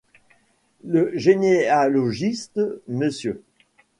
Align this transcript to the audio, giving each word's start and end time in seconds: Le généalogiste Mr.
Le 0.83 1.11
généalogiste 1.15 2.59
Mr. 2.87 3.35